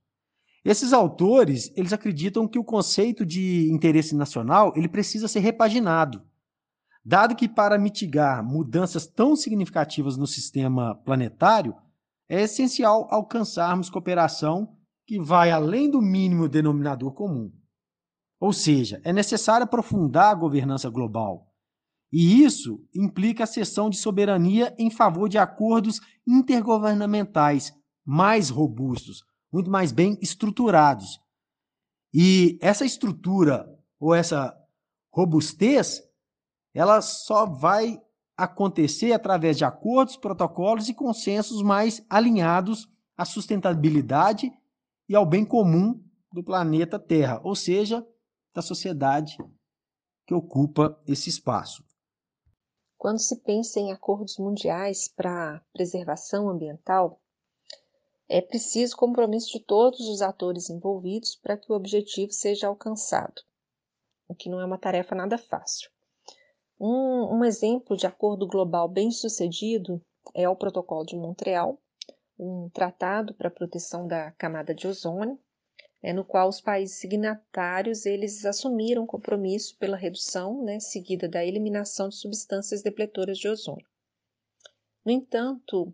Esses 0.64 0.94
autores, 0.94 1.72
eles 1.76 1.92
acreditam 1.92 2.48
que 2.48 2.58
o 2.58 2.64
conceito 2.64 3.26
de 3.26 3.70
interesse 3.72 4.16
nacional, 4.16 4.72
ele 4.76 4.88
precisa 4.88 5.28
ser 5.28 5.40
repaginado, 5.40 6.22
dado 7.04 7.36
que 7.36 7.50
para 7.50 7.78
mitigar 7.78 8.44
mudanças 8.44 9.06
tão 9.06 9.36
significativas 9.36 10.16
no 10.16 10.26
sistema 10.26 10.96
planetário, 11.04 11.76
é 12.30 12.42
essencial 12.42 13.08
alcançarmos 13.12 13.90
cooperação 13.90 14.78
que 15.06 15.20
vai 15.20 15.52
além 15.52 15.92
do 15.92 16.02
mínimo 16.02 16.48
denominador 16.48 17.14
comum. 17.14 17.52
Ou 18.40 18.54
seja, 18.54 19.02
é 19.04 19.12
necessário 19.12 19.66
aprofundar 19.66 20.32
a 20.32 20.36
governança 20.36 20.90
global. 20.90 21.48
E 22.12 22.44
isso 22.44 22.80
implica 22.96 23.44
a 23.44 23.48
cessão 23.48 23.90
de 23.90 23.98
soberania 23.98 24.74
em 24.78 24.90
favor 24.90 25.28
de 25.28 25.38
acordos 25.38 26.00
intergovernamentais 26.26 27.74
mais 28.06 28.50
robustos, 28.50 29.24
muito 29.54 29.70
mais 29.70 29.92
bem 29.92 30.18
estruturados. 30.20 31.22
E 32.12 32.58
essa 32.60 32.84
estrutura 32.84 33.70
ou 34.00 34.16
essa 34.16 34.60
robustez, 35.14 36.04
ela 36.74 37.02
só 37.02 37.46
vai 37.46 38.02
acontecer 38.36 39.14
através 39.14 39.58
de 39.58 39.64
acordos, 39.64 40.18
protocolos 40.18 40.90
e 40.90 40.94
consensos 40.94 41.62
mais 41.62 42.04
alinhados 42.10 42.90
à 43.16 43.24
sustentabilidade 43.26 44.52
e 45.08 45.16
ao 45.16 45.26
bem 45.26 45.46
comum 45.46 46.04
do 46.32 46.44
planeta 46.44 46.98
Terra, 46.98 47.40
ou 47.44 47.56
seja, 47.56 48.06
da 48.56 48.62
sociedade 48.62 49.38
que 50.26 50.34
ocupa 50.34 51.00
esse 51.06 51.30
espaço. 51.30 51.86
Quando 52.98 53.20
se 53.20 53.36
pensa 53.42 53.80
em 53.80 53.92
acordos 53.92 54.38
mundiais 54.40 55.08
para 55.08 55.62
preservação 55.74 56.50
ambiental, 56.50 57.23
é 58.30 58.42
preciso 58.42 58.96
compromisso 58.96 59.52
de 59.52 59.60
todos 59.60 60.00
os 60.08 60.22
atores 60.22 60.70
envolvidos 60.70 61.36
para 61.36 61.58
que 61.58 61.72
o 61.72 61.76
objetivo 61.76 62.32
seja 62.32 62.68
alcançado, 62.68 63.42
o 64.28 64.36
que 64.36 64.50
não 64.50 64.62
é 64.62 64.66
uma 64.66 64.78
tarefa 64.78 65.14
nada 65.14 65.38
fácil. 65.38 65.90
Um, 66.80 67.38
um 67.38 67.46
exemplo 67.46 67.96
de 67.96 68.08
acordo 68.08 68.48
global 68.48 68.88
bem 68.88 69.12
sucedido 69.12 70.02
é 70.34 70.48
o 70.48 70.56
Protocolo 70.56 71.06
de 71.06 71.16
Montreal, 71.16 71.80
um 72.38 72.70
tratado 72.70 73.34
para 73.34 73.48
a 73.48 73.52
proteção 73.52 74.08
da 74.08 74.32
camada 74.32 74.74
de 74.74 74.88
ozônio, 74.88 75.40
é, 76.02 76.12
no 76.12 76.26
qual 76.26 76.50
os 76.50 76.60
países 76.60 76.98
signatários 76.98 78.06
eles 78.06 78.46
assumiram 78.46 79.06
compromisso 79.06 79.78
pela 79.78 79.96
redução, 79.96 80.62
né, 80.64 80.80
seguida 80.80 81.30
da 81.30 81.46
eliminação 81.46 82.10
de 82.10 82.16
substâncias 82.16 82.82
depletoras 82.82 83.38
de 83.38 83.48
ozônio. 83.48 83.88
No 85.06 85.12
entanto, 85.12 85.94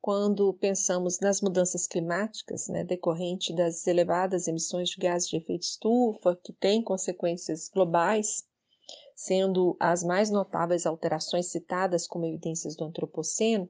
quando 0.00 0.54
pensamos 0.54 1.20
nas 1.20 1.40
mudanças 1.40 1.86
climáticas, 1.86 2.68
né, 2.68 2.84
decorrente 2.84 3.52
das 3.52 3.86
elevadas 3.86 4.48
emissões 4.48 4.90
de 4.90 4.96
gases 4.96 5.28
de 5.28 5.36
efeito 5.36 5.62
estufa, 5.62 6.36
que 6.42 6.52
têm 6.52 6.82
consequências 6.82 7.68
globais, 7.68 8.46
sendo 9.14 9.76
as 9.78 10.02
mais 10.02 10.30
notáveis 10.30 10.86
alterações 10.86 11.46
citadas 11.46 12.06
como 12.06 12.24
evidências 12.24 12.74
do 12.74 12.84
antropoceno, 12.84 13.68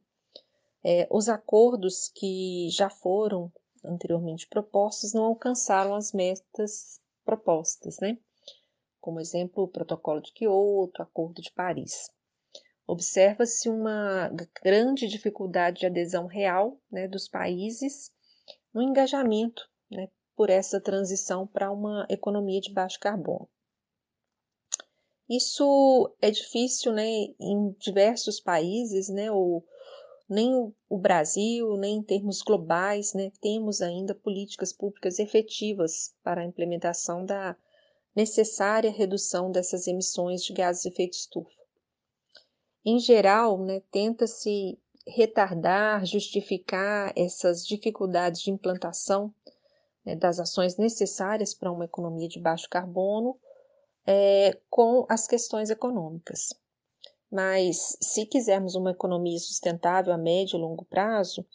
é, 0.85 1.07
os 1.11 1.29
acordos 1.29 2.09
que 2.15 2.69
já 2.71 2.89
foram 2.89 3.53
anteriormente 3.85 4.47
propostos 4.47 5.13
não 5.13 5.25
alcançaram 5.25 5.95
as 5.95 6.13
metas 6.13 7.01
propostas, 7.25 7.99
né? 7.99 8.19
Como 9.01 9.21
exemplo, 9.21 9.65
o 9.65 9.69
Protocolo 9.69 10.21
de 10.21 10.33
Quioto, 10.33 11.01
o 11.01 11.03
Acordo 11.03 11.43
de 11.43 11.51
Paris. 11.53 12.11
Observa-se 12.91 13.69
uma 13.71 14.33
grande 14.65 15.07
dificuldade 15.07 15.79
de 15.79 15.87
adesão 15.87 16.27
real 16.27 16.77
né, 16.91 17.07
dos 17.07 17.29
países 17.29 18.11
no 18.75 18.83
engajamento 18.83 19.63
né, 19.89 20.09
por 20.35 20.51
essa 20.51 20.81
transição 20.81 21.47
para 21.47 21.71
uma 21.71 22.05
economia 22.11 22.61
de 22.61 22.73
baixo 22.73 22.99
carbono. 22.99 23.49
Isso 25.29 26.13
é 26.21 26.33
difícil, 26.33 26.93
né, 26.93 27.07
em 27.39 27.71
diversos 27.79 28.41
países, 28.41 29.09
né, 29.09 29.31
ou 29.31 29.65
nem 30.29 30.53
o, 30.89 30.99
Brasil, 30.99 31.77
nem 31.77 31.99
em 31.99 32.03
termos 32.03 32.43
globais, 32.43 33.15
né, 33.15 33.31
temos 33.41 33.81
ainda 33.81 34.17
políticas 34.17 34.73
públicas 34.73 35.21
efetivas 35.21 36.13
para 36.25 36.41
a 36.41 36.45
implementação 36.45 37.25
da, 37.25 37.57
necessária 38.17 38.91
redução 38.91 39.53
dessas 39.53 39.87
emissões 39.87 40.43
de 40.43 40.53
gases 40.53 40.83
de 40.83 40.89
efeito 40.89 41.15
estufa. 41.15 41.60
Em 42.85 42.99
geral, 42.99 43.59
né, 43.59 43.83
tenta-se 43.91 44.79
retardar, 45.07 46.05
justificar 46.07 47.13
essas 47.17 47.67
dificuldades 47.67 48.41
de 48.41 48.51
implantação 48.51 49.35
né, 50.05 50.17
das 50.17 50.39
ações 50.39 50.77
necessárias 50.77 51.53
para 51.53 51.71
uma 51.71 51.85
economia 51.85 52.29
de 52.29 52.41
baixo 52.41 52.69
carbono 52.71 53.39
é, 54.07 54.59
com 54.71 55.05
as 55.09 55.27
questões 55.27 55.69
econômicas. 55.69 56.55
Mas 57.31 57.97
se 58.01 58.27
quisermos 58.27 58.75
uma 58.75 58.91
economia 58.91 59.39
sustentável 59.39 60.13
a 60.13 60.19
médio 60.19 60.57
e 60.57 60.61
longo 60.61 60.85
prazo, 60.85 61.47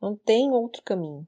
não 0.00 0.16
tem 0.16 0.50
outro 0.50 0.82
caminho. 0.82 1.26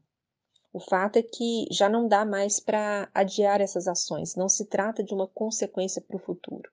O 0.73 0.81
fato 0.81 1.17
é 1.17 1.23
que 1.23 1.67
já 1.71 1.89
não 1.89 2.09
dá 2.09 2.25
mais 2.25 2.59
para 2.59 3.09
adiar 3.15 3.61
essas 3.61 3.87
ações, 3.87 4.35
não 4.35 4.49
se 4.49 4.67
trata 4.67 5.05
de 5.05 5.15
uma 5.15 5.29
consequência 5.29 6.03
para 6.03 6.17
o 6.17 6.21
futuro. 6.21 6.69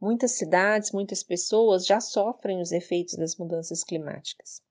Muitas 0.00 0.32
cidades, 0.32 0.92
muitas 0.92 1.22
pessoas 1.22 1.84
já 1.84 2.00
sofrem 2.00 2.60
os 2.60 2.72
efeitos 2.72 3.14
das 3.14 3.36
mudanças 3.36 3.84
climáticas. 3.84 4.62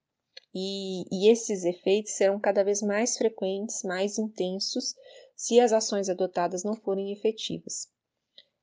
E, 0.53 1.03
e, 1.12 1.29
esses 1.29 1.63
efeitos 1.63 2.13
serão 2.13 2.39
cada 2.39 2.63
vez 2.63 2.81
mais 2.81 3.15
frequentes, 3.15 3.83
mais 3.83 4.17
intensos, 4.17 4.95
se 5.36 5.59
as 5.59 5.71
ações 5.71 6.09
adotadas 6.09 6.63
não 6.63 6.75
forem 6.75 7.12
efetivas. 7.12 7.88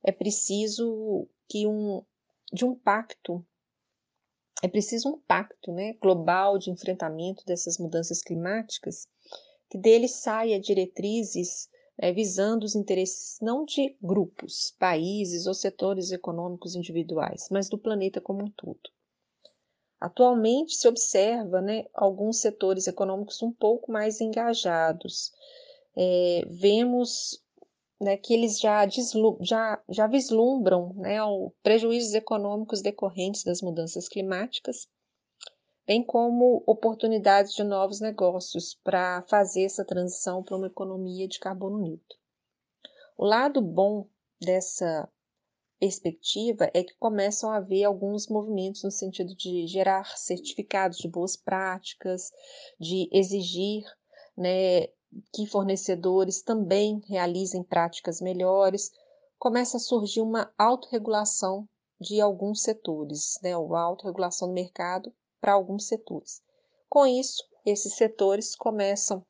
É 0.03 0.11
preciso 0.11 1.29
que 1.49 1.67
um, 1.67 2.05
de 2.53 2.65
um 2.65 2.75
pacto, 2.75 3.47
é 4.61 4.67
preciso 4.67 5.11
um 5.11 5.21
pacto 5.21 5.71
né, 5.71 5.93
global 5.95 6.59
de 6.59 6.71
enfrentamento 6.71 7.45
dessas 7.47 7.79
mudanças 7.79 8.21
climáticas, 8.21 9.07
que 9.71 9.79
dele 9.79 10.09
saia 10.09 10.59
diretrizes 10.59 11.69
né, 12.01 12.13
visando 12.13 12.65
os 12.65 12.75
interesses 12.75 13.39
não 13.41 13.65
de 13.65 13.97
grupos, 14.03 14.75
países 14.79 15.47
ou 15.47 15.55
setores 15.55 16.11
econômicos 16.13 16.75
individuais, 16.75 17.49
mas 17.51 17.69
do 17.69 17.79
planeta 17.79 18.21
como 18.21 18.45
um 18.45 18.51
todo. 18.51 18.91
Atualmente 20.01 20.75
se 20.75 20.87
observa 20.87 21.61
né, 21.61 21.87
alguns 21.95 22.41
setores 22.41 22.87
econômicos 22.87 23.43
um 23.43 23.51
pouco 23.51 23.91
mais 23.91 24.21
engajados. 24.21 25.33
É, 25.97 26.43
vemos 26.51 27.43
né, 28.01 28.17
que 28.17 28.35
eles 28.35 28.61
já, 28.61 28.87
já, 29.41 29.83
já 29.89 30.07
vislumbram 30.07 30.93
né, 30.97 31.17
prejuízos 31.63 32.13
econômicos 32.13 32.83
decorrentes 32.83 33.43
das 33.43 33.63
mudanças 33.63 34.07
climáticas, 34.07 34.87
bem 35.87 36.05
como 36.05 36.65
oportunidades 36.67 37.55
de 37.55 37.63
novos 37.63 38.01
negócios 38.01 38.75
para 38.83 39.23
fazer 39.29 39.63
essa 39.63 39.85
transição 39.85 40.43
para 40.43 40.57
uma 40.57 40.67
economia 40.67 41.29
de 41.29 41.39
carbono 41.39 41.79
neutro. 41.79 42.19
O 43.17 43.25
lado 43.25 43.63
bom 43.63 44.09
dessa 44.41 45.09
perspectiva 45.79 46.69
é 46.75 46.83
que 46.83 46.95
começam 46.99 47.51
a 47.51 47.57
haver 47.57 47.85
alguns 47.85 48.27
movimentos 48.29 48.83
no 48.83 48.91
sentido 48.91 49.35
de 49.37 49.67
gerar 49.69 50.17
certificados 50.17 50.99
de 50.99 51.09
boas 51.09 51.37
práticas, 51.37 52.33
de 52.81 53.09
exigir 53.13 53.85
né, 54.37 54.89
que 55.33 55.47
fornecedores 55.47 56.43
também 56.43 57.01
realizem 57.07 57.63
práticas 57.63 58.21
melhores, 58.21 58.91
começa 59.39 59.77
a 59.77 59.81
surgir 59.81 60.21
uma 60.21 60.53
autorregulação 60.59 61.69
de 62.01 62.21
alguns 62.21 62.63
setores, 62.63 63.39
né, 63.43 63.57
uma 63.57 63.81
autorregulação 63.81 64.49
do 64.49 64.55
mercado 64.55 65.15
para 65.47 65.53
alguns 65.53 65.87
setores. 65.87 66.43
Com 66.89 67.07
isso, 67.07 67.49
esses 67.65 67.95
setores 67.95 68.57
começam 68.57 69.25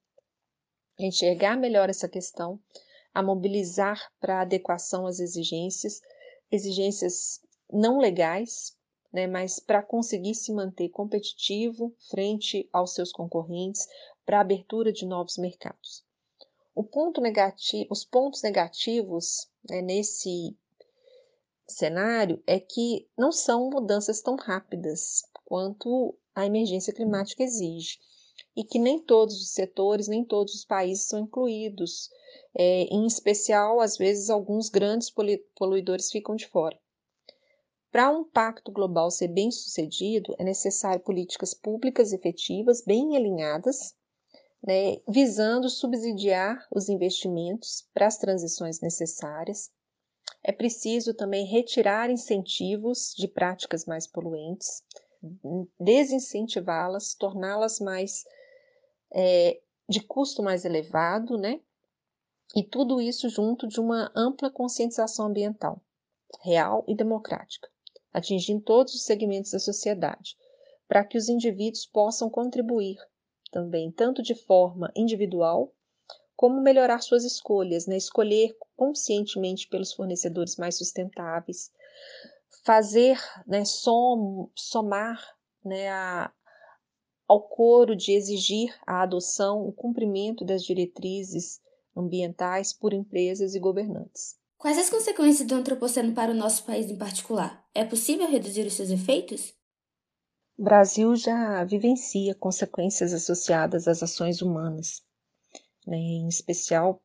a 0.99 1.03
enxergar 1.05 1.59
melhor 1.59 1.91
essa 1.91 2.09
questão, 2.09 2.59
a 3.13 3.23
mobilizar 3.23 4.01
para 4.19 4.41
adequação 4.41 5.07
às 5.07 5.21
exigências, 5.21 6.01
exigências 6.51 7.43
não 7.71 7.99
legais, 7.99 8.75
né, 9.13 9.27
mas 9.27 9.61
para 9.61 9.83
conseguir 9.83 10.35
se 10.35 10.55
manter 10.55 10.89
competitivo 10.89 11.95
frente 12.09 12.67
aos 12.73 12.95
seus 12.95 13.13
concorrentes, 13.13 13.87
para 14.25 14.39
a 14.39 14.41
abertura 14.41 14.91
de 14.91 15.05
novos 15.05 15.37
mercados. 15.37 16.03
Ponto 16.91 17.21
negativo, 17.21 17.89
os 17.91 18.07
pontos 18.07 18.41
negativos 18.41 19.51
né, 19.69 19.83
nesse 19.83 20.57
cenário 21.69 22.43
é 22.47 22.59
que 22.59 23.07
não 23.19 23.31
são 23.31 23.69
mudanças 23.69 24.23
tão 24.23 24.35
rápidas 24.37 25.23
quanto 25.47 26.15
a 26.35 26.45
emergência 26.45 26.93
climática 26.93 27.43
exige 27.43 27.99
e 28.55 28.65
que 28.65 28.79
nem 28.79 28.99
todos 28.99 29.41
os 29.41 29.51
setores, 29.51 30.09
nem 30.09 30.25
todos 30.25 30.55
os 30.55 30.65
países 30.65 31.07
são 31.07 31.21
incluídos. 31.21 32.11
É, 32.55 32.83
em 32.85 33.07
especial, 33.07 33.81
às 33.81 33.97
vezes, 33.97 34.31
alguns 34.31 34.69
grandes 34.69 35.13
poluidores 35.55 36.11
ficam 36.11 36.35
de 36.35 36.47
fora. 36.47 36.79
Para 37.93 38.11
um 38.11 38.25
pacto 38.25 38.73
global 38.73 39.11
ser 39.11 39.29
bem 39.29 39.51
sucedido, 39.51 40.35
é 40.39 40.45
necessário 40.45 41.03
políticas 41.03 41.55
públicas 41.55 42.13
efetivas, 42.13 42.83
bem 42.83 43.17
alinhadas, 43.17 43.95
né, 44.63 44.97
visando 45.09 45.71
subsidiar 45.71 46.67
os 46.75 46.89
investimentos 46.89 47.87
para 47.95 48.07
as 48.07 48.19
transições 48.19 48.81
necessárias. 48.81 49.71
É 50.43 50.51
preciso 50.51 51.15
também 51.15 51.47
retirar 51.47 52.11
incentivos 52.11 53.15
de 53.17 53.29
práticas 53.29 53.85
mais 53.85 54.07
poluentes, 54.07 54.83
desincentivá-las, 55.79 57.15
torná-las 57.15 57.81
mais 57.81 58.25
é, 59.13 59.61
de 59.89 60.01
custo 60.01 60.43
mais 60.43 60.65
elevado, 60.65 61.37
né? 61.37 61.61
E 62.55 62.63
tudo 62.63 63.01
isso 63.01 63.29
junto 63.29 63.67
de 63.67 63.81
uma 63.81 64.11
ampla 64.15 64.51
conscientização 64.51 65.27
ambiental, 65.27 65.81
real 66.41 66.85
e 66.87 66.95
democrática, 66.95 67.69
atingindo 68.13 68.63
todos 68.63 68.95
os 68.95 69.05
segmentos 69.05 69.51
da 69.51 69.59
sociedade, 69.59 70.37
para 70.89 71.05
que 71.05 71.19
os 71.19 71.29
indivíduos 71.29 71.87
possam 71.87 72.31
contribuir 72.31 72.97
também, 73.51 73.91
tanto 73.91 74.23
de 74.23 74.35
forma 74.35 74.93
individual, 74.95 75.73
como 76.37 76.61
melhorar 76.61 77.01
suas 77.01 77.25
escolhas, 77.25 77.87
né? 77.87 77.97
escolher 77.97 78.57
conscientemente 78.77 79.67
pelos 79.69 79.93
fornecedores 79.93 80.57
mais 80.57 80.77
sustentáveis, 80.77 81.73
fazer, 82.67 83.17
né, 83.47 83.65
som, 83.65 84.51
somar 84.57 85.25
né, 85.65 85.89
a, 85.89 86.33
ao 87.29 87.41
coro 87.49 87.95
de 87.95 88.11
exigir 88.11 88.77
a 88.85 89.03
adoção, 89.03 89.65
o 89.65 89.73
cumprimento 89.73 90.45
das 90.45 90.65
diretrizes 90.65 91.61
ambientais 91.97 92.73
por 92.73 92.93
empresas 92.93 93.55
e 93.55 93.61
governantes. 93.61 94.37
Quais 94.59 94.79
as 94.79 94.91
consequências 94.91 95.47
do 95.47 95.55
antropoceno 95.55 96.13
para 96.13 96.33
o 96.33 96.35
nosso 96.35 96.65
país 96.65 96.91
em 96.91 96.99
particular? 96.99 97.65
É 97.73 97.85
possível 97.85 98.29
reduzir 98.29 98.67
os 98.67 98.75
seus 98.75 98.91
efeitos? 98.91 99.55
O 100.59 100.65
Brasil 100.65 101.15
já 101.15 101.63
vivencia 101.63 102.35
consequências 102.35 103.13
associadas 103.13 103.87
às 103.87 104.03
ações 104.03 104.43
humanas, 104.43 105.05
né? 105.87 105.99
em 105.99 106.27
especial 106.27 107.01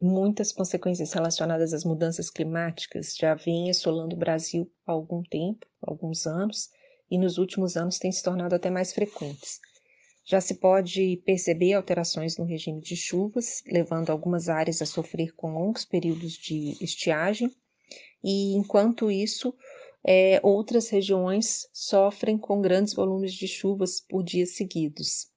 muitas 0.00 0.52
consequências 0.52 1.12
relacionadas 1.12 1.72
às 1.72 1.84
mudanças 1.84 2.30
climáticas 2.30 3.14
já 3.16 3.34
vêm 3.34 3.70
assolando 3.70 4.14
o 4.14 4.18
Brasil 4.18 4.70
há 4.86 4.92
algum 4.92 5.22
tempo, 5.22 5.66
alguns 5.80 6.26
anos, 6.26 6.70
e 7.10 7.18
nos 7.18 7.38
últimos 7.38 7.76
anos 7.76 7.98
têm 7.98 8.12
se 8.12 8.22
tornado 8.22 8.54
até 8.54 8.70
mais 8.70 8.92
frequentes. 8.92 9.60
Já 10.24 10.40
se 10.40 10.56
pode 10.56 11.22
perceber 11.24 11.74
alterações 11.74 12.36
no 12.36 12.44
regime 12.44 12.80
de 12.80 12.96
chuvas, 12.96 13.62
levando 13.66 14.10
algumas 14.10 14.48
áreas 14.48 14.82
a 14.82 14.86
sofrer 14.86 15.32
com 15.34 15.52
longos 15.52 15.84
períodos 15.84 16.32
de 16.32 16.76
estiagem, 16.82 17.50
e 18.22 18.54
enquanto 18.54 19.10
isso, 19.10 19.54
é, 20.04 20.40
outras 20.42 20.88
regiões 20.88 21.68
sofrem 21.72 22.36
com 22.36 22.60
grandes 22.60 22.92
volumes 22.92 23.32
de 23.32 23.46
chuvas 23.46 24.00
por 24.00 24.24
dias 24.24 24.56
seguidos. 24.56 25.28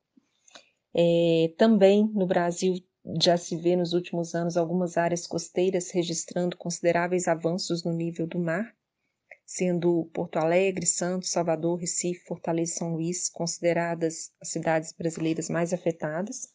É, 0.92 1.54
também 1.56 2.10
no 2.14 2.26
Brasil 2.26 2.76
já 3.22 3.38
se 3.38 3.56
vê 3.56 3.76
nos 3.76 3.94
últimos 3.94 4.36
anos 4.36 4.58
algumas 4.58 4.98
áreas 4.98 5.26
costeiras 5.26 5.90
registrando 5.92 6.58
consideráveis 6.58 7.28
avanços 7.28 7.84
no 7.84 7.94
nível 7.94 8.28
do 8.28 8.38
mar, 8.38 8.76
sendo 9.46 10.10
Porto 10.14 10.38
Alegre, 10.38 10.86
Santos, 10.86 11.32
Salvador, 11.32 11.80
Recife, 11.80 12.26
Fortaleza 12.26 12.74
e 12.74 12.76
São 12.76 12.94
Luís 12.94 13.30
consideradas 13.30 14.32
as 14.40 14.50
cidades 14.50 14.92
brasileiras 14.92 15.50
mais 15.50 15.74
afetadas. 15.74 16.54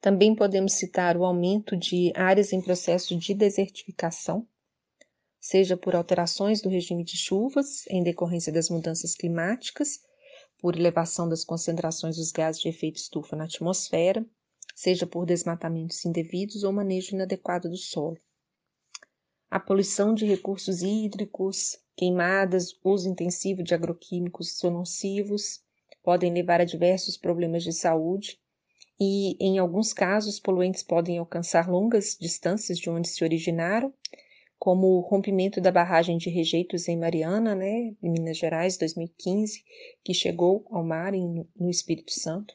Também 0.00 0.34
podemos 0.34 0.74
citar 0.74 1.16
o 1.16 1.24
aumento 1.24 1.76
de 1.76 2.12
áreas 2.14 2.52
em 2.52 2.60
processo 2.60 3.16
de 3.16 3.34
desertificação, 3.34 4.46
seja 5.40 5.76
por 5.76 5.96
alterações 5.96 6.60
do 6.60 6.68
regime 6.68 7.04
de 7.04 7.16
chuvas 7.16 7.86
em 7.88 8.02
decorrência 8.02 8.52
das 8.52 8.68
mudanças 8.68 9.14
climáticas, 9.14 10.00
por 10.60 10.76
elevação 10.76 11.28
das 11.28 11.44
concentrações 11.44 12.16
dos 12.16 12.30
gases 12.30 12.60
de 12.60 12.68
efeito 12.68 12.96
estufa 12.96 13.34
na 13.34 13.44
atmosfera, 13.44 14.24
seja 14.74 15.06
por 15.06 15.26
desmatamentos 15.26 16.04
indevidos 16.04 16.64
ou 16.64 16.72
manejo 16.72 17.14
inadequado 17.14 17.68
do 17.68 17.76
solo. 17.76 18.18
A 19.50 19.60
poluição 19.60 20.14
de 20.14 20.24
recursos 20.24 20.82
hídricos, 20.82 21.78
queimadas, 21.96 22.78
uso 22.82 23.08
intensivo 23.08 23.62
de 23.62 23.74
agroquímicos 23.74 24.60
nocivos 24.62 25.62
podem 26.02 26.32
levar 26.32 26.60
a 26.60 26.64
diversos 26.64 27.16
problemas 27.16 27.62
de 27.62 27.72
saúde 27.72 28.40
e, 28.98 29.36
em 29.38 29.58
alguns 29.58 29.92
casos, 29.92 30.40
poluentes 30.40 30.82
podem 30.82 31.18
alcançar 31.18 31.68
longas 31.68 32.16
distâncias 32.18 32.78
de 32.78 32.88
onde 32.88 33.08
se 33.08 33.22
originaram, 33.24 33.92
como 34.58 34.86
o 34.86 35.00
rompimento 35.00 35.60
da 35.60 35.72
barragem 35.72 36.16
de 36.16 36.30
rejeitos 36.30 36.86
em 36.86 36.96
Mariana, 36.96 37.54
né, 37.54 37.94
em 38.00 38.10
Minas 38.10 38.38
Gerais, 38.38 38.76
2015, 38.76 39.64
que 40.04 40.14
chegou 40.14 40.64
ao 40.70 40.84
mar 40.84 41.14
em, 41.14 41.44
no 41.56 41.68
Espírito 41.68 42.12
Santo. 42.12 42.54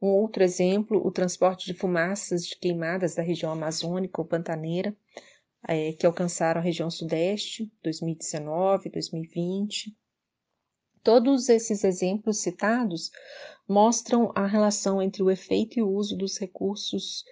Um 0.00 0.08
outro 0.08 0.42
exemplo, 0.42 1.04
o 1.06 1.10
transporte 1.10 1.66
de 1.66 1.74
fumaças 1.74 2.46
de 2.46 2.56
queimadas 2.56 3.14
da 3.14 3.22
região 3.22 3.52
amazônica 3.52 4.20
ou 4.20 4.26
pantaneira, 4.26 4.96
é, 5.68 5.92
que 5.92 6.06
alcançaram 6.06 6.60
a 6.60 6.64
região 6.64 6.90
sudeste, 6.90 7.70
2019, 7.82 8.88
2020. 8.88 9.94
Todos 11.02 11.48
esses 11.48 11.84
exemplos 11.84 12.38
citados 12.38 13.10
mostram 13.68 14.32
a 14.34 14.46
relação 14.46 15.02
entre 15.02 15.22
o 15.22 15.30
efeito 15.30 15.78
e 15.78 15.82
o 15.82 15.90
uso 15.90 16.16
dos 16.16 16.38
recursos 16.38 17.24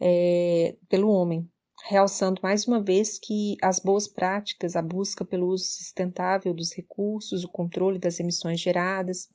é, 0.00 0.76
pelo 0.88 1.10
homem, 1.10 1.48
realçando 1.84 2.40
mais 2.42 2.66
uma 2.66 2.80
vez 2.80 3.18
que 3.18 3.56
as 3.62 3.78
boas 3.78 4.08
práticas, 4.08 4.76
a 4.76 4.82
busca 4.82 5.24
pelo 5.24 5.46
uso 5.48 5.64
sustentável 5.64 6.52
dos 6.52 6.72
recursos, 6.72 7.44
o 7.44 7.48
controle 7.48 7.98
das 7.98 8.18
emissões 8.18 8.60
geradas, 8.60 9.28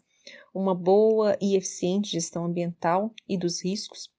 uma 0.53 0.75
boa 0.75 1.37
e 1.41 1.55
eficiente 1.55 2.11
gestão 2.11 2.45
ambiental 2.45 3.13
e 3.27 3.37
dos 3.37 3.63
riscos 3.63 4.11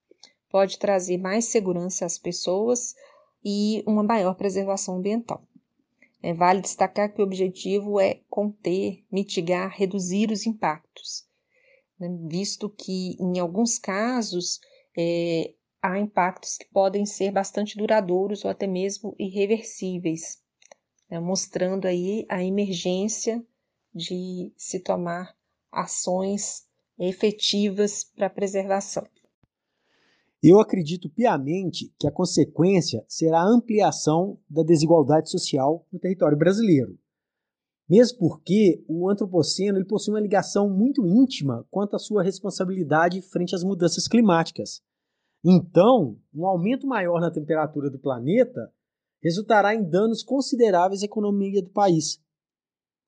pode 0.50 0.78
trazer 0.78 1.18
mais 1.18 1.46
segurança 1.46 2.06
às 2.06 2.18
pessoas 2.18 2.94
e 3.44 3.82
uma 3.86 4.02
maior 4.02 4.34
preservação 4.34 4.96
ambiental. 4.96 5.42
É, 6.22 6.32
vale 6.32 6.60
destacar 6.60 7.12
que 7.12 7.20
o 7.20 7.24
objetivo 7.24 8.00
é 8.00 8.20
conter, 8.30 9.04
mitigar, 9.10 9.70
reduzir 9.76 10.30
os 10.30 10.46
impactos, 10.46 11.26
né, 11.98 12.08
visto 12.28 12.70
que, 12.70 13.16
em 13.20 13.38
alguns 13.38 13.78
casos, 13.78 14.60
é, 14.96 15.52
há 15.82 15.98
impactos 15.98 16.56
que 16.56 16.66
podem 16.66 17.04
ser 17.04 17.30
bastante 17.30 17.76
duradouros 17.76 18.44
ou 18.44 18.50
até 18.50 18.66
mesmo 18.66 19.14
irreversíveis, 19.18 20.40
né, 21.10 21.20
mostrando 21.20 21.86
aí 21.86 22.24
a 22.28 22.42
emergência 22.42 23.44
de 23.94 24.50
se 24.56 24.80
tomar 24.80 25.36
ações 25.74 26.64
efetivas 26.98 28.04
para 28.04 28.26
a 28.26 28.30
preservação. 28.30 29.04
Eu 30.42 30.60
acredito 30.60 31.08
piamente 31.08 31.90
que 31.98 32.06
a 32.06 32.12
consequência 32.12 33.04
será 33.08 33.40
a 33.40 33.48
ampliação 33.48 34.38
da 34.48 34.62
desigualdade 34.62 35.30
social 35.30 35.86
no 35.90 35.98
território 35.98 36.36
brasileiro. 36.36 36.98
Mesmo 37.88 38.18
porque 38.18 38.84
o 38.86 39.08
antropoceno 39.10 39.78
ele 39.78 39.86
possui 39.86 40.12
uma 40.12 40.20
ligação 40.20 40.68
muito 40.68 41.06
íntima 41.06 41.66
quanto 41.70 41.96
à 41.96 41.98
sua 41.98 42.22
responsabilidade 42.22 43.22
frente 43.22 43.54
às 43.54 43.64
mudanças 43.64 44.06
climáticas. 44.06 44.82
Então, 45.42 46.18
um 46.34 46.46
aumento 46.46 46.86
maior 46.86 47.20
na 47.20 47.30
temperatura 47.30 47.90
do 47.90 47.98
planeta 47.98 48.72
resultará 49.22 49.74
em 49.74 49.82
danos 49.82 50.22
consideráveis 50.22 51.02
à 51.02 51.06
economia 51.06 51.62
do 51.62 51.70
país. 51.70 52.20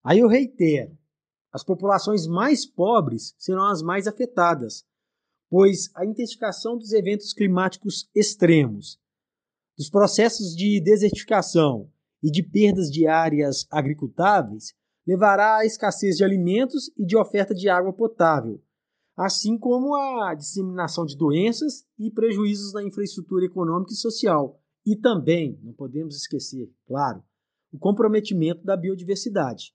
Aí 0.03 0.21
eu 0.21 0.29
reitero: 0.29 0.97
as 1.53 1.65
populações 1.65 2.27
mais 2.27 2.67
pobres 2.67 3.35
serão 3.39 3.65
as 3.67 3.83
mais 3.83 4.07
afetadas, 4.07 4.85
pois 5.49 5.91
a 5.95 6.05
intensificação 6.05 6.77
dos 6.77 6.93
eventos 6.93 7.33
climáticos 7.33 8.09
extremos, 8.15 8.99
dos 9.77 9.91
processos 9.91 10.57
de 10.57 10.81
desertificação 10.81 11.91
e 12.23 12.31
de 12.31 12.43
perdas 12.43 12.91
de 12.91 13.07
áreas 13.07 13.67
agricultáveis 13.71 14.75
levará 15.07 15.59
à 15.59 15.67
escassez 15.67 16.17
de 16.17 16.25
alimentos 16.25 16.91
e 16.97 17.05
de 17.05 17.17
oferta 17.17 17.55
de 17.55 17.69
água 17.69 17.93
potável, 17.93 18.61
assim 19.17 19.59
como 19.59 19.95
a 19.95 20.35
disseminação 20.35 21.07
de 21.07 21.17
doenças 21.17 21.87
e 21.99 22.11
prejuízos 22.11 22.73
na 22.73 22.83
infraestrutura 22.83 23.45
econômica 23.45 23.93
e 23.93 23.97
social. 23.97 24.61
E 24.85 24.97
também, 24.97 25.59
não 25.63 25.73
podemos 25.73 26.17
esquecer, 26.17 26.73
claro, 26.87 27.23
o 27.73 27.79
comprometimento 27.79 28.65
da 28.65 28.77
biodiversidade. 28.77 29.75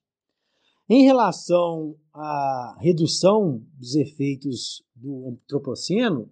Em 0.94 1.04
relação 1.04 1.96
à 2.12 2.76
redução 2.78 3.64
dos 3.78 3.94
efeitos 3.94 4.84
do 4.94 5.26
antropoceno, 5.26 6.30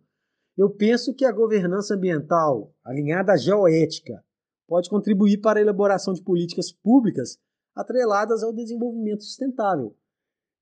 eu 0.54 0.68
penso 0.68 1.14
que 1.14 1.24
a 1.24 1.32
governança 1.32 1.94
ambiental 1.94 2.70
alinhada 2.84 3.32
à 3.32 3.38
geoética 3.38 4.22
pode 4.68 4.90
contribuir 4.90 5.40
para 5.40 5.58
a 5.58 5.62
elaboração 5.62 6.12
de 6.12 6.22
políticas 6.22 6.70
públicas 6.70 7.38
atreladas 7.74 8.42
ao 8.42 8.52
desenvolvimento 8.52 9.24
sustentável. 9.24 9.96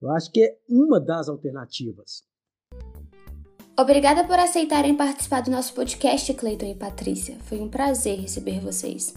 Eu 0.01 0.13
acho 0.13 0.31
que 0.31 0.45
é 0.45 0.57
uma 0.69 1.01
das 1.01 1.29
alternativas. 1.29 2.23
Obrigada 3.77 4.25
por 4.25 4.39
aceitarem 4.39 4.97
participar 4.97 5.41
do 5.41 5.51
nosso 5.51 5.75
podcast, 5.75 6.33
Cleiton 6.35 6.67
e 6.67 6.77
Patrícia. 6.77 7.37
Foi 7.41 7.59
um 7.59 7.69
prazer 7.69 8.21
receber 8.21 8.61
vocês. 8.61 9.13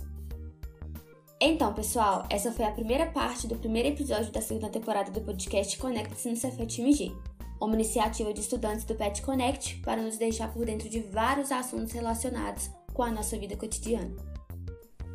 Então, 1.43 1.73
pessoal, 1.73 2.23
essa 2.29 2.51
foi 2.51 2.65
a 2.65 2.71
primeira 2.71 3.07
parte 3.07 3.47
do 3.47 3.55
primeiro 3.55 3.89
episódio 3.89 4.31
da 4.31 4.39
segunda 4.39 4.69
temporada 4.69 5.09
do 5.09 5.21
podcast 5.21 5.75
Conecte-se 5.75 6.29
no 6.29 6.35
Cefet 6.35 6.79
MG, 6.79 7.11
uma 7.59 7.73
iniciativa 7.73 8.31
de 8.31 8.41
estudantes 8.41 8.85
do 8.85 8.93
Pet 8.93 9.23
Connect 9.23 9.77
para 9.77 10.03
nos 10.03 10.19
deixar 10.19 10.53
por 10.53 10.67
dentro 10.67 10.87
de 10.87 10.99
vários 10.99 11.51
assuntos 11.51 11.93
relacionados 11.93 12.69
com 12.93 13.01
a 13.01 13.09
nossa 13.09 13.39
vida 13.39 13.57
cotidiana. 13.57 14.15